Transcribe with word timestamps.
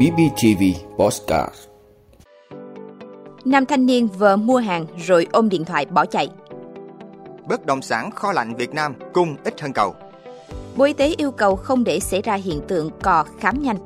BBTV 0.00 0.62
Postcard 0.98 1.54
Nam 3.44 3.66
thanh 3.66 3.86
niên 3.86 4.08
vợ 4.08 4.36
mua 4.36 4.56
hàng 4.56 4.86
rồi 4.98 5.26
ôm 5.32 5.48
điện 5.48 5.64
thoại 5.64 5.86
bỏ 5.86 6.06
chạy. 6.06 6.28
Bất 7.48 7.66
động 7.66 7.82
sản 7.82 8.10
kho 8.10 8.32
lạnh 8.32 8.54
Việt 8.54 8.74
Nam 8.74 8.94
cung 9.12 9.36
ít 9.44 9.60
hơn 9.60 9.72
cầu. 9.72 9.94
Bộ 10.76 10.84
Y 10.84 10.92
tế 10.92 11.14
yêu 11.18 11.30
cầu 11.30 11.56
không 11.56 11.84
để 11.84 12.00
xảy 12.00 12.22
ra 12.22 12.34
hiện 12.34 12.60
tượng 12.68 12.90
cò 13.02 13.24
khám 13.40 13.62
nhanh. 13.62 13.76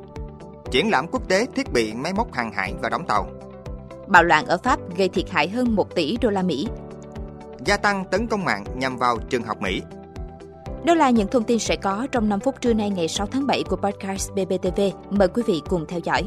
Triển 0.71 0.89
lãm 0.89 1.07
quốc 1.07 1.27
tế 1.27 1.45
thiết 1.55 1.73
bị 1.73 1.93
máy 1.93 2.13
móc 2.13 2.33
hàng 2.33 2.51
hải 2.51 2.73
và 2.81 2.89
đóng 2.89 3.05
tàu. 3.07 3.27
Bạo 4.07 4.23
loạn 4.23 4.45
ở 4.45 4.57
Pháp 4.57 4.79
gây 4.97 5.09
thiệt 5.09 5.29
hại 5.29 5.49
hơn 5.49 5.75
1 5.75 5.95
tỷ 5.95 6.17
đô 6.21 6.29
la 6.29 6.41
Mỹ. 6.41 6.67
Gia 7.65 7.77
tăng 7.77 8.05
tấn 8.11 8.27
công 8.27 8.45
mạng 8.45 8.63
nhằm 8.75 8.97
vào 8.97 9.17
trường 9.29 9.43
học 9.43 9.61
Mỹ. 9.61 9.81
Đó 10.85 10.95
là 10.95 11.09
những 11.09 11.27
thông 11.27 11.43
tin 11.43 11.59
sẽ 11.59 11.75
có 11.75 12.07
trong 12.11 12.29
5 12.29 12.39
phút 12.39 12.61
trưa 12.61 12.73
nay 12.73 12.89
ngày 12.89 13.07
6 13.07 13.27
tháng 13.27 13.47
7 13.47 13.63
của 13.63 13.75
podcast 13.75 14.31
BBTV. 14.31 14.81
Mời 15.09 15.27
quý 15.27 15.43
vị 15.47 15.61
cùng 15.69 15.85
theo 15.87 15.99
dõi. 16.03 16.23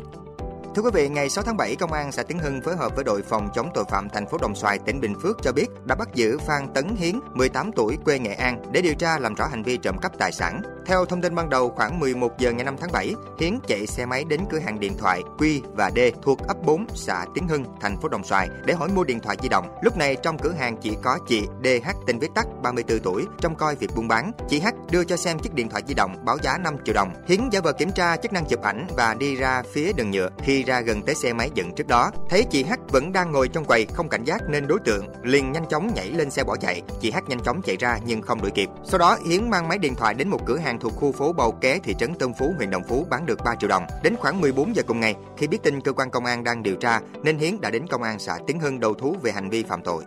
Thưa 0.75 0.83
quý 0.83 0.91
vị, 0.95 1.09
ngày 1.09 1.31
6 1.31 1.45
tháng 1.45 1.57
7, 1.57 1.77
Công 1.77 1.93
an 1.93 2.13
xã 2.13 2.23
Tiến 2.23 2.39
Hưng 2.39 2.61
phối 2.63 2.77
hợp 2.77 2.93
với 2.97 3.05
đội 3.05 3.23
phòng 3.23 3.49
chống 3.55 3.71
tội 3.75 3.85
phạm 3.91 4.09
thành 4.09 4.27
phố 4.27 4.39
Đồng 4.39 4.55
Xoài, 4.55 4.79
tỉnh 4.79 5.01
Bình 5.01 5.15
Phước 5.23 5.43
cho 5.43 5.53
biết 5.53 5.67
đã 5.85 5.95
bắt 5.95 6.09
giữ 6.15 6.39
Phan 6.39 6.69
Tấn 6.75 6.97
Hiến, 6.97 7.21
18 7.35 7.73
tuổi, 7.73 7.97
quê 8.05 8.19
Nghệ 8.19 8.35
An 8.35 8.63
để 8.73 8.83
điều 8.83 8.95
tra 8.95 9.19
làm 9.19 9.35
rõ 9.35 9.47
hành 9.47 9.63
vi 9.63 9.77
trộm 9.77 9.97
cắp 10.03 10.19
tài 10.19 10.33
sản. 10.33 10.63
Theo 10.89 11.05
thông 11.05 11.21
tin 11.23 11.35
ban 11.35 11.51
đầu, 11.51 11.71
khoảng 11.71 12.01
11 12.01 12.39
giờ 12.39 12.53
ngày 12.53 12.65
5 12.65 12.77
tháng 12.81 12.93
7, 12.93 13.15
Hiến 13.41 13.59
chạy 13.67 13.87
xe 13.87 14.07
máy 14.07 14.25
đến 14.25 14.41
cửa 14.51 14.59
hàng 14.59 14.81
điện 14.81 14.97
thoại 14.99 15.23
Q 15.39 15.61
và 15.73 15.91
D 15.91 15.99
thuộc 16.23 16.39
ấp 16.49 16.57
4, 16.65 16.87
xã 16.95 17.25
Tiến 17.35 17.49
Hưng, 17.49 17.65
thành 17.81 18.01
phố 18.01 18.09
Đồng 18.09 18.25
Xoài 18.25 18.49
để 18.65 18.75
hỏi 18.75 18.89
mua 18.89 19.05
điện 19.05 19.21
thoại 19.21 19.37
di 19.43 19.49
động. 19.49 19.79
Lúc 19.83 19.97
này 19.97 20.17
trong 20.23 20.39
cửa 20.39 20.53
hàng 20.53 20.77
chỉ 20.77 20.97
có 21.03 21.19
chị 21.29 21.47
DH 21.65 21.89
tên 22.07 22.19
viết 22.19 22.29
tắt 22.35 22.47
34 22.63 22.99
tuổi, 22.99 23.25
trong 23.39 23.55
coi 23.55 23.77
việc 23.77 23.91
buôn 23.97 24.09
bán. 24.09 24.33
Chị 24.49 24.61
H 24.61 24.67
đưa 24.91 25.05
cho 25.05 25.17
xem 25.17 25.39
chiếc 25.39 25.55
điện 25.55 25.69
thoại 25.69 25.83
di 25.89 25.95
động 25.95 26.17
báo 26.25 26.39
giá 26.43 26.59
5 26.59 26.77
triệu 26.85 26.95
đồng. 26.95 27.13
Hiến 27.27 27.49
giả 27.53 27.61
vờ 27.61 27.73
kiểm 27.73 27.93
tra 27.93 28.17
chức 28.17 28.33
năng 28.33 28.45
chụp 28.45 28.63
ảnh 28.63 28.87
và 28.97 29.15
đi 29.15 29.37
ra 29.37 29.63
phía 29.73 29.93
đường 29.93 30.11
nhựa. 30.11 30.29
Khi 30.43 30.63
ra 30.63 30.81
gần 30.81 31.03
tới 31.03 31.15
xe 31.15 31.33
máy 31.33 31.51
dựng 31.55 31.75
trước 31.75 31.87
đó, 31.87 32.11
thấy 32.29 32.45
chị 32.51 32.65
H 32.65 32.73
vẫn 32.89 33.13
đang 33.13 33.33
ngồi 33.33 33.49
trong 33.49 33.65
quầy 33.65 33.87
không 33.87 34.09
cảnh 34.09 34.25
giác 34.25 34.43
nên 34.49 34.67
đối 34.67 34.79
tượng 34.85 35.07
liền 35.23 35.53
nhanh 35.53 35.69
chóng 35.69 35.91
nhảy 35.95 36.11
lên 36.11 36.31
xe 36.31 36.45
bỏ 36.45 36.57
chạy. 36.57 36.83
Chị 37.01 37.11
H 37.11 37.17
nhanh 37.29 37.41
chóng 37.41 37.63
chạy 37.63 37.77
ra 37.77 37.99
nhưng 38.07 38.23
không 38.23 38.43
đuổi 38.43 38.51
kịp. 38.51 38.69
Sau 38.85 38.99
đó 38.99 39.19
Hiến 39.27 39.51
mang 39.51 39.69
máy 39.69 39.79
điện 39.79 39.95
thoại 39.95 40.15
đến 40.15 40.29
một 40.29 40.47
cửa 40.47 40.57
hàng 40.57 40.78
thuộc 40.81 40.93
khu 40.97 41.13
phố 41.13 41.33
Bầu 41.33 41.53
Ké, 41.61 41.79
thị 41.79 41.95
trấn 41.99 42.15
Tân 42.15 42.33
Phú, 42.39 42.53
huyện 42.57 42.71
Đồng 42.71 42.85
Phú 42.89 43.07
bán 43.11 43.27
được 43.27 43.39
3 43.45 43.55
triệu 43.55 43.69
đồng. 43.69 43.87
Đến 44.03 44.17
khoảng 44.17 44.41
14 44.41 44.77
giờ 44.77 44.83
cùng 44.87 45.01
ngày, 45.01 45.15
khi 45.37 45.47
biết 45.47 45.63
tin 45.63 45.81
cơ 45.81 45.93
quan 45.93 46.11
công 46.11 46.25
an 46.25 46.45
đang 46.45 46.63
điều 46.63 46.77
tra 46.77 47.01
nên 47.23 47.39
Hiến 47.39 47.61
đã 47.61 47.71
đến 47.71 47.87
công 47.87 48.03
an 48.03 48.19
xã 48.19 48.39
Tiến 48.47 48.61
Hưng 48.61 48.81
đầu 48.81 48.95
thú 48.95 49.17
về 49.23 49.33
hành 49.33 49.51
vi 49.51 49.63
phạm 49.63 49.83
tội. 49.83 50.05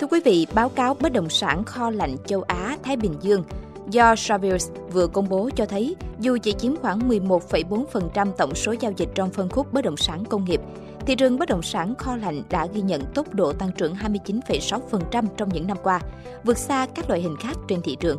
Thưa 0.00 0.06
quý 0.06 0.20
vị, 0.24 0.46
báo 0.54 0.68
cáo 0.68 0.94
bất 0.94 1.12
động 1.12 1.28
sản 1.28 1.64
kho 1.64 1.90
lạnh 1.90 2.16
châu 2.26 2.42
Á 2.42 2.76
Thái 2.82 2.96
Bình 2.96 3.14
Dương 3.20 3.44
do 3.90 4.14
Savills 4.16 4.70
vừa 4.92 5.06
công 5.06 5.28
bố 5.28 5.50
cho 5.56 5.66
thấy 5.66 5.96
dù 6.20 6.38
chỉ 6.42 6.52
chiếm 6.52 6.76
khoảng 6.76 7.08
11,4% 7.08 8.32
tổng 8.32 8.54
số 8.54 8.74
giao 8.80 8.92
dịch 8.96 9.08
trong 9.14 9.30
phân 9.30 9.48
khúc 9.48 9.72
bất 9.72 9.84
động 9.84 9.96
sản 9.96 10.24
công 10.24 10.44
nghiệp, 10.44 10.60
thị 11.06 11.14
trường 11.14 11.38
bất 11.38 11.48
động 11.48 11.62
sản 11.62 11.94
kho 11.94 12.16
lạnh 12.16 12.42
đã 12.50 12.66
ghi 12.66 12.80
nhận 12.80 13.02
tốc 13.14 13.34
độ 13.34 13.52
tăng 13.52 13.72
trưởng 13.72 13.94
29,6% 13.94 15.24
trong 15.36 15.48
những 15.48 15.66
năm 15.66 15.76
qua, 15.82 16.00
vượt 16.44 16.58
xa 16.58 16.86
các 16.94 17.08
loại 17.08 17.20
hình 17.20 17.36
khác 17.36 17.56
trên 17.68 17.82
thị 17.82 17.96
trường. 18.00 18.18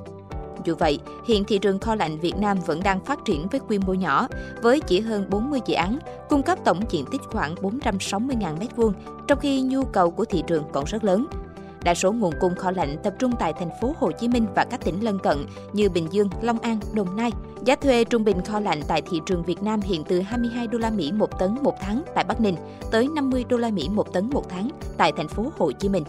Dù 0.66 0.76
vậy, 0.76 1.00
hiện 1.28 1.44
thị 1.46 1.58
trường 1.58 1.80
kho 1.80 1.96
lạnh 1.96 2.20
Việt 2.20 2.38
Nam 2.38 2.58
vẫn 2.66 2.84
đang 2.84 3.06
phát 3.06 3.20
triển 3.26 3.48
với 3.52 3.60
quy 3.68 3.80
mô 3.80 3.94
nhỏ, 3.94 4.28
với 4.62 4.80
chỉ 4.80 5.00
hơn 5.00 5.30
40 5.30 5.60
dự 5.66 5.76
án, 5.76 6.00
cung 6.30 6.44
cấp 6.44 6.60
tổng 6.66 6.80
diện 6.90 7.06
tích 7.12 7.22
khoảng 7.32 7.56
460.000 7.56 8.58
m2, 8.58 8.92
trong 9.28 9.40
khi 9.40 9.62
nhu 9.62 9.84
cầu 9.84 10.12
của 10.12 10.26
thị 10.26 10.44
trường 10.48 10.64
còn 10.72 10.86
rất 10.86 11.04
lớn. 11.04 11.28
Đa 11.86 11.94
số 11.94 12.12
nguồn 12.12 12.34
cung 12.40 12.56
kho 12.56 12.72
lạnh 12.72 12.98
tập 13.04 13.14
trung 13.20 13.32
tại 13.40 13.54
thành 13.54 13.70
phố 13.82 13.94
Hồ 14.00 14.12
Chí 14.12 14.28
Minh 14.28 14.46
và 14.56 14.66
các 14.72 14.86
tỉnh 14.86 15.04
lân 15.04 15.20
cận 15.20 15.38
như 15.74 15.90
Bình 15.90 16.08
Dương, 16.12 16.30
Long 16.42 16.60
An, 16.60 16.80
Đồng 16.94 17.18
Nai. 17.18 17.32
Giá 17.66 17.76
thuê 17.76 18.04
trung 18.04 18.24
bình 18.24 18.42
kho 18.42 18.60
lạnh 18.60 18.82
tại 18.88 19.02
thị 19.02 19.20
trường 19.26 19.44
Việt 19.44 19.64
Nam 19.64 19.82
hiện 19.82 20.04
từ 20.04 20.22
22 20.22 20.68
đô 20.68 20.78
la 20.78 20.90
Mỹ 20.90 21.12
một 21.12 21.40
tấn 21.40 21.56
một 21.62 21.76
tháng 21.82 22.04
tại 22.16 22.24
Bắc 22.24 22.42
Ninh 22.42 22.56
tới 22.92 23.08
50 23.16 23.46
đô 23.50 23.58
la 23.58 23.70
Mỹ 23.70 23.90
một 23.90 24.14
tấn 24.14 24.30
một 24.30 24.50
tháng 24.50 24.70
tại 24.98 25.12
thành 25.18 25.28
phố 25.28 25.52
Hồ 25.58 25.72
Chí 25.72 25.90
Minh. 25.90 26.04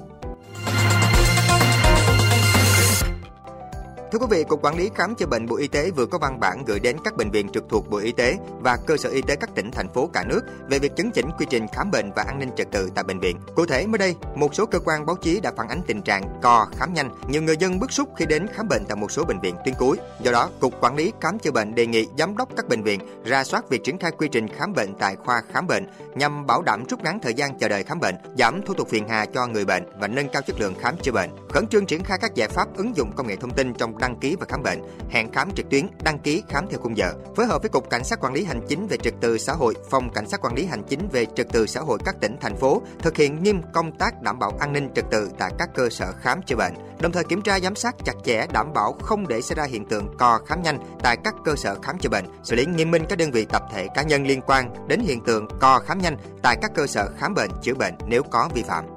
Thưa 4.12 4.18
quý 4.18 4.26
vị, 4.30 4.44
Cục 4.44 4.64
Quản 4.64 4.76
lý 4.76 4.90
Khám 4.94 5.14
chữa 5.14 5.26
bệnh 5.26 5.46
Bộ 5.46 5.56
Y 5.56 5.68
tế 5.68 5.90
vừa 5.90 6.06
có 6.06 6.18
văn 6.18 6.40
bản 6.40 6.64
gửi 6.66 6.80
đến 6.80 6.96
các 7.04 7.16
bệnh 7.16 7.30
viện 7.30 7.48
trực 7.48 7.64
thuộc 7.68 7.90
Bộ 7.90 7.98
Y 7.98 8.12
tế 8.12 8.36
và 8.60 8.76
cơ 8.86 8.96
sở 8.96 9.08
y 9.08 9.22
tế 9.22 9.36
các 9.36 9.50
tỉnh, 9.54 9.70
thành 9.70 9.88
phố 9.88 10.10
cả 10.12 10.24
nước 10.28 10.40
về 10.68 10.78
việc 10.78 10.96
chấn 10.96 11.10
chỉnh 11.10 11.26
quy 11.38 11.46
trình 11.50 11.66
khám 11.72 11.90
bệnh 11.90 12.12
và 12.16 12.22
an 12.22 12.38
ninh 12.38 12.50
trật 12.56 12.70
tự 12.72 12.90
tại 12.94 13.04
bệnh 13.04 13.20
viện. 13.20 13.36
Cụ 13.54 13.66
thể, 13.66 13.86
mới 13.86 13.98
đây, 13.98 14.14
một 14.34 14.54
số 14.54 14.66
cơ 14.66 14.78
quan 14.78 15.06
báo 15.06 15.16
chí 15.16 15.40
đã 15.40 15.52
phản 15.56 15.68
ánh 15.68 15.80
tình 15.86 16.02
trạng 16.02 16.40
co 16.42 16.66
khám 16.76 16.94
nhanh. 16.94 17.10
Nhiều 17.28 17.42
người 17.42 17.56
dân 17.56 17.78
bức 17.78 17.92
xúc 17.92 18.08
khi 18.16 18.26
đến 18.26 18.46
khám 18.54 18.68
bệnh 18.68 18.84
tại 18.88 18.96
một 18.96 19.10
số 19.10 19.24
bệnh 19.24 19.40
viện 19.40 19.54
tuyến 19.64 19.74
cuối. 19.78 19.96
Do 20.20 20.32
đó, 20.32 20.50
Cục 20.60 20.80
Quản 20.80 20.96
lý 20.96 21.12
Khám 21.20 21.38
chữa 21.38 21.50
bệnh 21.50 21.74
đề 21.74 21.86
nghị 21.86 22.08
giám 22.18 22.36
đốc 22.36 22.48
các 22.56 22.68
bệnh 22.68 22.82
viện 22.82 23.00
ra 23.24 23.44
soát 23.44 23.68
việc 23.68 23.84
triển 23.84 23.98
khai 23.98 24.10
quy 24.10 24.28
trình 24.28 24.48
khám 24.48 24.72
bệnh 24.72 24.94
tại 24.94 25.16
khoa 25.16 25.42
khám 25.52 25.66
bệnh 25.66 25.86
nhằm 26.14 26.46
bảo 26.46 26.62
đảm 26.62 26.84
rút 26.88 27.02
ngắn 27.02 27.18
thời 27.22 27.34
gian 27.34 27.58
chờ 27.58 27.68
đợi 27.68 27.84
khám 27.84 28.00
bệnh, 28.00 28.14
giảm 28.38 28.62
thủ 28.62 28.74
tục 28.74 28.88
phiền 28.88 29.08
hà 29.08 29.26
cho 29.26 29.46
người 29.46 29.64
bệnh 29.64 29.82
và 30.00 30.08
nâng 30.08 30.28
cao 30.28 30.42
chất 30.42 30.60
lượng 30.60 30.74
khám 30.80 30.96
chữa 31.02 31.12
bệnh. 31.12 31.30
Khẩn 31.48 31.66
trương 31.66 31.86
triển 31.86 32.04
khai 32.04 32.18
các 32.20 32.34
giải 32.34 32.48
pháp 32.48 32.76
ứng 32.76 32.96
dụng 32.96 33.12
công 33.16 33.26
nghệ 33.26 33.36
thông 33.36 33.50
tin 33.50 33.74
trong 33.74 33.95
đăng 33.98 34.16
ký 34.20 34.36
và 34.40 34.46
khám 34.48 34.62
bệnh, 34.62 34.82
hẹn 35.10 35.32
khám 35.32 35.50
trực 35.50 35.70
tuyến, 35.70 35.86
đăng 36.02 36.18
ký 36.18 36.42
khám 36.48 36.66
theo 36.70 36.80
khung 36.82 36.96
giờ. 36.96 37.12
Phối 37.36 37.46
hợp 37.46 37.62
với 37.62 37.68
Cục 37.68 37.90
Cảnh 37.90 38.04
sát 38.04 38.20
Quản 38.20 38.32
lý 38.32 38.44
Hành 38.44 38.60
chính 38.68 38.86
về 38.86 38.96
trật 38.96 39.14
tự 39.20 39.38
xã 39.38 39.52
hội, 39.52 39.74
Phòng 39.90 40.10
Cảnh 40.10 40.28
sát 40.28 40.40
Quản 40.40 40.54
lý 40.54 40.64
Hành 40.64 40.82
chính 40.88 41.08
về 41.08 41.26
trật 41.36 41.46
tự 41.52 41.66
xã 41.66 41.80
hội 41.80 41.98
các 42.04 42.16
tỉnh, 42.20 42.36
thành 42.40 42.56
phố 42.56 42.82
thực 42.98 43.16
hiện 43.16 43.42
nghiêm 43.42 43.60
công 43.72 43.98
tác 43.98 44.22
đảm 44.22 44.38
bảo 44.38 44.52
an 44.60 44.72
ninh 44.72 44.88
trật 44.94 45.04
tự 45.10 45.30
tại 45.38 45.50
các 45.58 45.68
cơ 45.74 45.88
sở 45.90 46.12
khám 46.20 46.42
chữa 46.42 46.56
bệnh, 46.56 46.74
đồng 47.00 47.12
thời 47.12 47.24
kiểm 47.24 47.42
tra 47.42 47.60
giám 47.60 47.74
sát 47.74 47.94
chặt 48.04 48.14
chẽ 48.24 48.46
đảm 48.52 48.72
bảo 48.72 48.92
không 49.02 49.28
để 49.28 49.42
xảy 49.42 49.56
ra 49.56 49.64
hiện 49.64 49.84
tượng 49.84 50.16
co 50.18 50.38
khám 50.46 50.62
nhanh 50.62 50.78
tại 51.02 51.16
các 51.24 51.34
cơ 51.44 51.56
sở 51.56 51.76
khám 51.82 51.98
chữa 51.98 52.08
bệnh, 52.08 52.24
xử 52.44 52.56
lý 52.56 52.66
nghiêm 52.66 52.90
minh 52.90 53.04
các 53.08 53.18
đơn 53.18 53.30
vị 53.30 53.44
tập 53.44 53.62
thể 53.72 53.88
cá 53.94 54.02
nhân 54.02 54.26
liên 54.26 54.40
quan 54.46 54.88
đến 54.88 55.00
hiện 55.00 55.24
tượng 55.24 55.48
co 55.60 55.78
khám 55.78 55.98
nhanh 55.98 56.16
tại 56.42 56.56
các 56.62 56.70
cơ 56.74 56.86
sở 56.86 57.10
khám 57.18 57.34
bệnh 57.34 57.50
chữa 57.62 57.74
bệnh 57.74 57.94
nếu 58.06 58.22
có 58.22 58.48
vi 58.54 58.62
phạm. 58.62 58.95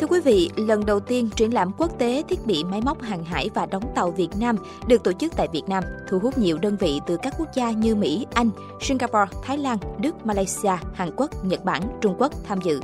Thưa 0.00 0.06
quý 0.06 0.20
vị, 0.20 0.50
lần 0.56 0.86
đầu 0.86 1.00
tiên 1.00 1.28
triển 1.36 1.54
lãm 1.54 1.72
quốc 1.78 1.98
tế 1.98 2.22
thiết 2.28 2.46
bị 2.46 2.64
máy 2.64 2.80
móc 2.84 3.02
hàng 3.02 3.24
hải 3.24 3.50
và 3.54 3.66
đóng 3.66 3.82
tàu 3.94 4.10
Việt 4.10 4.28
Nam 4.40 4.56
được 4.86 5.02
tổ 5.02 5.12
chức 5.12 5.32
tại 5.36 5.48
Việt 5.52 5.68
Nam, 5.68 5.84
thu 6.08 6.18
hút 6.18 6.38
nhiều 6.38 6.58
đơn 6.58 6.76
vị 6.76 7.00
từ 7.06 7.16
các 7.16 7.34
quốc 7.38 7.48
gia 7.54 7.70
như 7.70 7.94
Mỹ, 7.94 8.26
Anh, 8.34 8.50
Singapore, 8.80 9.38
Thái 9.42 9.58
Lan, 9.58 9.78
Đức, 10.00 10.26
Malaysia, 10.26 10.72
Hàn 10.94 11.10
Quốc, 11.16 11.44
Nhật 11.44 11.64
Bản, 11.64 11.82
Trung 12.00 12.14
Quốc 12.18 12.32
tham 12.44 12.60
dự. 12.60 12.80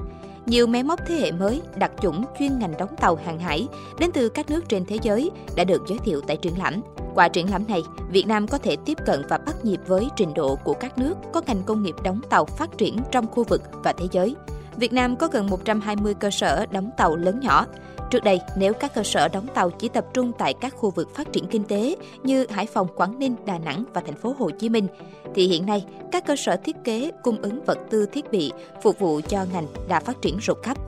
Nhiều 0.47 0.67
máy 0.67 0.83
móc 0.83 1.01
thế 1.07 1.15
hệ 1.15 1.33
mới, 1.33 1.63
đặc 1.77 1.93
chủng 2.01 2.25
chuyên 2.39 2.59
ngành 2.59 2.75
đóng 2.79 2.95
tàu 3.01 3.19
hàng 3.25 3.39
hải 3.39 3.69
đến 3.99 4.11
từ 4.13 4.29
các 4.29 4.51
nước 4.51 4.69
trên 4.69 4.85
thế 4.85 4.99
giới 5.03 5.31
đã 5.57 5.65
được 5.65 5.83
giới 5.89 5.99
thiệu 5.99 6.21
tại 6.27 6.37
triển 6.37 6.59
lãm. 6.59 6.75
Qua 7.15 7.29
triển 7.29 7.51
lãm 7.51 7.67
này, 7.69 7.83
Việt 8.11 8.27
Nam 8.27 8.47
có 8.47 8.59
thể 8.59 8.77
tiếp 8.77 8.99
cận 9.07 9.23
và 9.29 9.39
bắt 9.39 9.65
nhịp 9.65 9.81
với 9.87 10.09
trình 10.17 10.35
độ 10.35 10.57
của 10.65 10.75
các 10.75 10.99
nước 10.99 11.15
có 11.33 11.43
ngành 11.47 11.63
công 11.67 11.83
nghiệp 11.83 11.95
đóng 12.05 12.21
tàu 12.31 12.45
phát 12.45 12.79
triển 12.79 12.99
trong 13.11 13.27
khu 13.27 13.45
vực 13.45 13.63
và 13.85 13.93
thế 13.93 14.07
giới. 14.13 14.37
Việt 14.77 14.93
Nam 14.93 15.17
có 15.17 15.29
gần 15.33 15.47
120 15.47 16.15
cơ 16.15 16.31
sở 16.31 16.67
đóng 16.67 16.91
tàu 16.97 17.17
lớn 17.17 17.41
nhỏ. 17.41 17.67
Trước 18.11 18.25
đây, 18.25 18.41
nếu 18.57 18.73
các 18.73 18.95
cơ 18.95 19.03
sở 19.03 19.29
đóng 19.29 19.47
tàu 19.55 19.71
chỉ 19.71 19.89
tập 19.89 20.05
trung 20.15 20.33
tại 20.39 20.55
các 20.55 20.75
khu 20.77 20.91
vực 20.91 21.15
phát 21.15 21.33
triển 21.33 21.47
kinh 21.47 21.65
tế 21.65 21.97
như 22.23 22.47
Hải 22.51 22.67
Phòng, 22.67 22.89
Quảng 22.97 23.19
Ninh, 23.19 23.37
Đà 23.47 23.59
Nẵng 23.59 23.85
và 23.95 24.01
thành 24.01 24.17
phố 24.17 24.35
Hồ 24.39 24.51
Chí 24.51 24.69
Minh, 24.69 24.87
thì 25.35 25.47
hiện 25.47 25.67
nay 25.67 25.85
các 26.13 26.27
cơ 26.27 26.37
sở 26.37 26.57
thiết 26.57 26.77
kế 26.85 27.11
cung 27.23 27.43
ứng 27.43 27.65
vật 27.65 27.79
tư 27.91 28.07
thiết 28.07 28.31
bị 28.31 28.53
phục 28.83 28.99
vụ 28.99 29.21
cho 29.29 29.45
ngành 29.53 29.67
đã 29.89 30.01
phát 30.01 30.23
triển 30.23 30.39
rộng 30.39 30.59
khắp. 30.63 30.79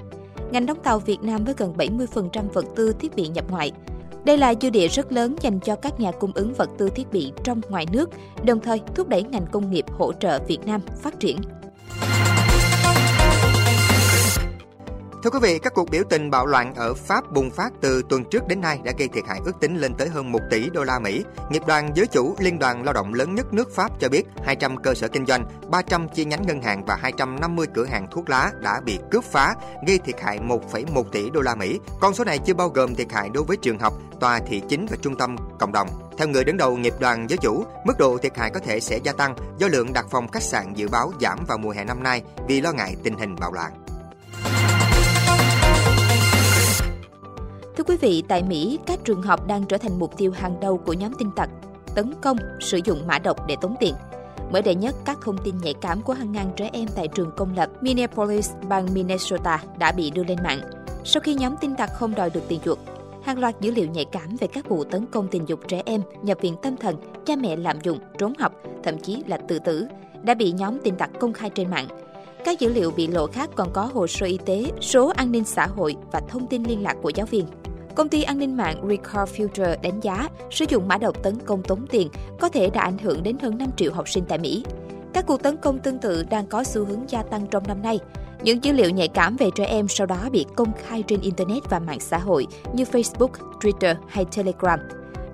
Ngành 0.50 0.66
đóng 0.66 0.78
tàu 0.82 0.98
Việt 0.98 1.22
Nam 1.22 1.44
với 1.44 1.54
gần 1.56 1.74
70% 1.76 2.48
vật 2.52 2.64
tư 2.76 2.92
thiết 3.00 3.16
bị 3.16 3.28
nhập 3.28 3.44
ngoại. 3.50 3.72
Đây 4.24 4.38
là 4.38 4.54
dư 4.60 4.70
địa 4.70 4.88
rất 4.88 5.12
lớn 5.12 5.36
dành 5.40 5.60
cho 5.60 5.76
các 5.76 6.00
nhà 6.00 6.12
cung 6.12 6.32
ứng 6.34 6.54
vật 6.54 6.70
tư 6.78 6.88
thiết 6.88 7.12
bị 7.12 7.32
trong 7.44 7.60
ngoài 7.68 7.86
nước, 7.92 8.10
đồng 8.44 8.60
thời 8.60 8.80
thúc 8.94 9.08
đẩy 9.08 9.22
ngành 9.22 9.46
công 9.52 9.70
nghiệp 9.70 9.84
hỗ 9.98 10.12
trợ 10.12 10.38
Việt 10.48 10.66
Nam 10.66 10.80
phát 11.02 11.20
triển. 11.20 11.36
Thưa 15.22 15.30
quý 15.30 15.38
vị, 15.42 15.58
các 15.58 15.74
cuộc 15.74 15.90
biểu 15.90 16.02
tình 16.10 16.30
bạo 16.30 16.46
loạn 16.46 16.74
ở 16.74 16.94
Pháp 16.94 17.32
bùng 17.32 17.50
phát 17.50 17.72
từ 17.80 18.02
tuần 18.08 18.24
trước 18.24 18.48
đến 18.48 18.60
nay 18.60 18.80
đã 18.84 18.92
gây 18.98 19.08
thiệt 19.08 19.24
hại 19.28 19.40
ước 19.44 19.60
tính 19.60 19.76
lên 19.76 19.94
tới 19.94 20.08
hơn 20.08 20.32
1 20.32 20.40
tỷ 20.50 20.70
đô 20.70 20.84
la 20.84 20.98
Mỹ. 20.98 21.24
Nghiệp 21.50 21.62
đoàn 21.66 21.90
giới 21.94 22.06
chủ 22.06 22.34
Liên 22.38 22.58
đoàn 22.58 22.84
Lao 22.84 22.94
động 22.94 23.14
lớn 23.14 23.34
nhất 23.34 23.52
nước 23.52 23.74
Pháp 23.74 24.00
cho 24.00 24.08
biết 24.08 24.22
200 24.44 24.76
cơ 24.82 24.94
sở 24.94 25.08
kinh 25.08 25.26
doanh, 25.26 25.44
300 25.70 26.08
chi 26.08 26.24
nhánh 26.24 26.46
ngân 26.46 26.62
hàng 26.62 26.84
và 26.84 26.96
250 26.96 27.66
cửa 27.74 27.84
hàng 27.84 28.06
thuốc 28.10 28.30
lá 28.30 28.52
đã 28.60 28.80
bị 28.84 28.98
cướp 29.10 29.24
phá, 29.24 29.54
gây 29.86 29.98
thiệt 29.98 30.20
hại 30.20 30.38
1,1 30.38 31.02
tỷ 31.02 31.30
đô 31.30 31.40
la 31.40 31.54
Mỹ. 31.54 31.80
Con 32.00 32.14
số 32.14 32.24
này 32.24 32.38
chưa 32.38 32.54
bao 32.54 32.68
gồm 32.68 32.94
thiệt 32.94 33.12
hại 33.12 33.28
đối 33.28 33.44
với 33.44 33.56
trường 33.56 33.78
học, 33.78 33.94
tòa 34.20 34.38
thị 34.38 34.62
chính 34.68 34.86
và 34.90 34.96
trung 35.02 35.16
tâm 35.18 35.36
cộng 35.58 35.72
đồng. 35.72 35.88
Theo 36.18 36.28
người 36.28 36.44
đứng 36.44 36.56
đầu 36.56 36.76
nghiệp 36.76 36.94
đoàn 36.98 37.26
giới 37.30 37.38
chủ, 37.38 37.64
mức 37.84 37.98
độ 37.98 38.18
thiệt 38.18 38.36
hại 38.36 38.50
có 38.50 38.60
thể 38.60 38.80
sẽ 38.80 38.98
gia 38.98 39.12
tăng 39.12 39.36
do 39.58 39.68
lượng 39.68 39.92
đặt 39.92 40.06
phòng 40.10 40.28
khách 40.28 40.42
sạn 40.42 40.74
dự 40.74 40.88
báo 40.88 41.12
giảm 41.20 41.38
vào 41.48 41.58
mùa 41.58 41.70
hè 41.70 41.84
năm 41.84 42.02
nay 42.02 42.22
vì 42.48 42.60
lo 42.60 42.72
ngại 42.72 42.96
tình 43.02 43.18
hình 43.18 43.36
bạo 43.40 43.52
loạn. 43.52 43.85
Quý 47.86 47.96
vị, 47.96 48.22
tại 48.28 48.42
Mỹ, 48.42 48.78
các 48.86 48.98
trường 49.04 49.22
học 49.22 49.46
đang 49.46 49.64
trở 49.64 49.78
thành 49.78 49.98
mục 49.98 50.16
tiêu 50.16 50.32
hàng 50.34 50.60
đầu 50.60 50.78
của 50.78 50.92
nhóm 50.92 51.12
tin 51.18 51.30
tặc, 51.36 51.50
tấn 51.94 52.14
công, 52.22 52.36
sử 52.60 52.80
dụng 52.84 53.06
mã 53.06 53.18
độc 53.18 53.46
để 53.46 53.56
tống 53.60 53.74
tiền. 53.80 53.94
Mới 54.52 54.62
đây 54.62 54.74
nhất, 54.74 54.94
các 55.04 55.18
thông 55.22 55.36
tin 55.44 55.58
nhạy 55.58 55.74
cảm 55.80 56.02
của 56.02 56.12
hàng 56.12 56.32
ngàn 56.32 56.50
trẻ 56.56 56.70
em 56.72 56.88
tại 56.94 57.08
trường 57.08 57.30
công 57.36 57.56
lập 57.56 57.70
Minneapolis, 57.80 58.50
bang 58.68 58.94
Minnesota 58.94 59.62
đã 59.78 59.92
bị 59.92 60.10
đưa 60.10 60.24
lên 60.24 60.38
mạng. 60.44 60.60
Sau 61.04 61.20
khi 61.20 61.34
nhóm 61.34 61.54
tin 61.60 61.76
tặc 61.76 61.90
không 61.94 62.14
đòi 62.14 62.30
được 62.30 62.42
tiền 62.48 62.60
chuộc, 62.64 62.78
hàng 63.22 63.38
loạt 63.38 63.60
dữ 63.60 63.70
liệu 63.70 63.86
nhạy 63.86 64.04
cảm 64.04 64.36
về 64.40 64.46
các 64.46 64.68
vụ 64.68 64.84
tấn 64.84 65.06
công 65.06 65.28
tình 65.28 65.48
dục 65.48 65.60
trẻ 65.68 65.82
em, 65.86 66.00
nhập 66.22 66.38
viện 66.40 66.54
tâm 66.62 66.76
thần, 66.76 66.96
cha 67.24 67.36
mẹ 67.36 67.56
lạm 67.56 67.80
dụng, 67.82 67.98
trốn 68.18 68.32
học, 68.38 68.52
thậm 68.84 68.98
chí 68.98 69.22
là 69.26 69.36
tự 69.48 69.58
tử, 69.58 69.86
đã 70.22 70.34
bị 70.34 70.52
nhóm 70.52 70.78
tin 70.84 70.96
tặc 70.96 71.10
công 71.20 71.32
khai 71.32 71.50
trên 71.50 71.70
mạng. 71.70 71.88
Các 72.44 72.60
dữ 72.60 72.72
liệu 72.72 72.90
bị 72.90 73.06
lộ 73.06 73.26
khác 73.26 73.50
còn 73.54 73.68
có 73.72 73.90
hồ 73.94 74.06
sơ 74.06 74.26
y 74.26 74.38
tế, 74.46 74.64
số 74.80 75.08
an 75.16 75.32
ninh 75.32 75.44
xã 75.44 75.66
hội 75.66 75.96
và 76.12 76.20
thông 76.28 76.46
tin 76.46 76.62
liên 76.62 76.82
lạc 76.82 76.94
của 77.02 77.10
giáo 77.14 77.26
viên. 77.26 77.46
Công 77.96 78.08
ty 78.08 78.22
an 78.22 78.38
ninh 78.38 78.56
mạng 78.56 78.88
Recall 78.88 79.24
Future 79.24 79.76
đánh 79.82 80.00
giá 80.00 80.28
sử 80.50 80.64
dụng 80.68 80.88
mã 80.88 80.98
độc 80.98 81.22
tấn 81.22 81.38
công 81.46 81.62
tống 81.62 81.86
tiền 81.86 82.08
có 82.40 82.48
thể 82.48 82.70
đã 82.70 82.80
ảnh 82.80 82.98
hưởng 82.98 83.22
đến 83.22 83.36
hơn 83.42 83.58
5 83.58 83.68
triệu 83.76 83.92
học 83.92 84.08
sinh 84.08 84.24
tại 84.28 84.38
Mỹ. 84.38 84.64
Các 85.12 85.26
cuộc 85.26 85.42
tấn 85.42 85.56
công 85.56 85.78
tương 85.78 85.98
tự 85.98 86.22
đang 86.30 86.46
có 86.46 86.64
xu 86.64 86.84
hướng 86.84 87.10
gia 87.10 87.22
tăng 87.22 87.46
trong 87.46 87.62
năm 87.68 87.82
nay. 87.82 87.98
Những 88.42 88.64
dữ 88.64 88.72
liệu 88.72 88.90
nhạy 88.90 89.08
cảm 89.08 89.36
về 89.36 89.50
trẻ 89.54 89.64
em 89.64 89.88
sau 89.88 90.06
đó 90.06 90.16
bị 90.32 90.46
công 90.56 90.72
khai 90.86 91.02
trên 91.02 91.20
Internet 91.20 91.70
và 91.70 91.78
mạng 91.78 92.00
xã 92.00 92.18
hội 92.18 92.46
như 92.72 92.84
Facebook, 92.84 93.28
Twitter 93.60 93.94
hay 94.08 94.24
Telegram. 94.36 94.80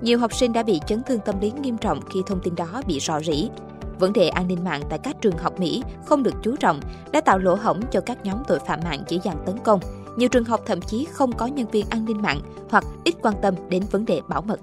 Nhiều 0.01 0.19
học 0.19 0.33
sinh 0.33 0.53
đã 0.53 0.63
bị 0.63 0.79
chấn 0.87 1.03
thương 1.03 1.19
tâm 1.25 1.39
lý 1.39 1.51
nghiêm 1.51 1.77
trọng 1.77 1.99
khi 2.13 2.19
thông 2.27 2.39
tin 2.39 2.55
đó 2.55 2.81
bị 2.87 2.99
rò 2.99 3.19
rỉ. 3.19 3.49
Vấn 3.99 4.13
đề 4.13 4.29
an 4.29 4.47
ninh 4.47 4.63
mạng 4.63 4.81
tại 4.89 4.99
các 5.03 5.21
trường 5.21 5.37
học 5.37 5.59
Mỹ 5.59 5.83
không 6.05 6.23
được 6.23 6.33
chú 6.43 6.55
trọng 6.55 6.79
đã 7.11 7.21
tạo 7.21 7.37
lỗ 7.37 7.55
hổng 7.55 7.81
cho 7.91 8.01
các 8.01 8.25
nhóm 8.25 8.37
tội 8.47 8.59
phạm 8.59 8.79
mạng 8.83 9.03
dễ 9.07 9.19
dàng 9.23 9.37
tấn 9.45 9.57
công. 9.63 9.79
Nhiều 10.15 10.29
trường 10.29 10.45
học 10.45 10.61
thậm 10.65 10.81
chí 10.81 11.07
không 11.11 11.31
có 11.37 11.45
nhân 11.45 11.67
viên 11.67 11.85
an 11.89 12.05
ninh 12.05 12.21
mạng 12.21 12.39
hoặc 12.69 12.83
ít 13.03 13.15
quan 13.21 13.35
tâm 13.41 13.55
đến 13.69 13.83
vấn 13.91 14.05
đề 14.05 14.21
bảo 14.27 14.41
mật. 14.41 14.59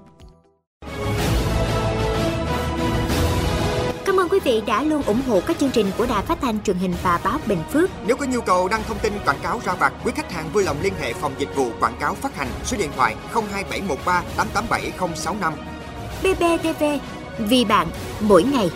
Cảm 4.05 4.19
ơn 4.19 4.29
quý 4.29 4.39
vị 4.43 4.61
đã 4.67 4.83
luôn 4.83 5.01
ủng 5.03 5.21
hộ 5.27 5.41
các 5.47 5.59
chương 5.59 5.71
trình 5.71 5.85
của 5.97 6.05
Đài 6.05 6.23
Phát 6.23 6.37
thanh 6.41 6.63
truyền 6.63 6.77
hình 6.77 6.93
và 7.03 7.19
báo 7.23 7.39
Bình 7.47 7.63
Phước. 7.71 7.89
Nếu 8.07 8.17
có 8.17 8.25
nhu 8.25 8.41
cầu 8.41 8.67
đăng 8.67 8.83
thông 8.87 8.97
tin 8.99 9.13
quảng 9.25 9.39
cáo 9.43 9.59
ra 9.65 9.73
vặt, 9.73 9.93
quý 10.05 10.11
khách 10.15 10.31
hàng 10.31 10.49
vui 10.53 10.63
lòng 10.63 10.77
liên 10.81 10.93
hệ 10.99 11.13
phòng 11.13 11.33
dịch 11.37 11.55
vụ 11.55 11.67
quảng 11.79 11.97
cáo 11.99 12.15
phát 12.15 12.35
hành 12.35 12.47
số 12.63 12.77
điện 12.77 12.89
thoại 12.95 13.15
02713 13.33 14.23
887065. 14.37 15.53
BBTV, 16.23 16.83
vì 17.39 17.65
bạn, 17.65 17.87
mỗi 18.19 18.43
ngày. 18.43 18.71